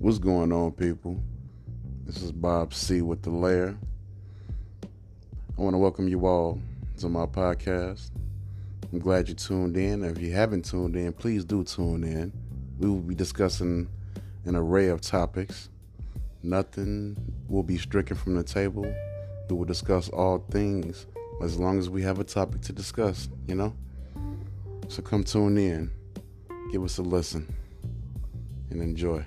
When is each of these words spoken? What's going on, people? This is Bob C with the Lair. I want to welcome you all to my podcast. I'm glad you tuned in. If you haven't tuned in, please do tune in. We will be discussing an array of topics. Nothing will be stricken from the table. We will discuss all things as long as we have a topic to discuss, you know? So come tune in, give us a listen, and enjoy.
What's 0.00 0.18
going 0.18 0.50
on, 0.50 0.72
people? 0.72 1.22
This 2.06 2.22
is 2.22 2.32
Bob 2.32 2.72
C 2.72 3.02
with 3.02 3.20
the 3.20 3.28
Lair. 3.28 3.76
I 4.82 5.60
want 5.60 5.74
to 5.74 5.78
welcome 5.78 6.08
you 6.08 6.24
all 6.24 6.58
to 7.00 7.08
my 7.10 7.26
podcast. 7.26 8.10
I'm 8.90 8.98
glad 8.98 9.28
you 9.28 9.34
tuned 9.34 9.76
in. 9.76 10.02
If 10.02 10.18
you 10.18 10.32
haven't 10.32 10.64
tuned 10.64 10.96
in, 10.96 11.12
please 11.12 11.44
do 11.44 11.64
tune 11.64 12.02
in. 12.02 12.32
We 12.78 12.88
will 12.88 13.02
be 13.02 13.14
discussing 13.14 13.90
an 14.46 14.56
array 14.56 14.88
of 14.88 15.02
topics. 15.02 15.68
Nothing 16.42 17.14
will 17.50 17.62
be 17.62 17.76
stricken 17.76 18.16
from 18.16 18.36
the 18.36 18.42
table. 18.42 18.90
We 19.50 19.54
will 19.54 19.66
discuss 19.66 20.08
all 20.08 20.38
things 20.50 21.04
as 21.42 21.58
long 21.58 21.78
as 21.78 21.90
we 21.90 22.00
have 22.04 22.20
a 22.20 22.24
topic 22.24 22.62
to 22.62 22.72
discuss, 22.72 23.28
you 23.46 23.54
know? 23.54 23.74
So 24.88 25.02
come 25.02 25.24
tune 25.24 25.58
in, 25.58 25.90
give 26.72 26.82
us 26.84 26.96
a 26.96 27.02
listen, 27.02 27.54
and 28.70 28.80
enjoy. 28.80 29.26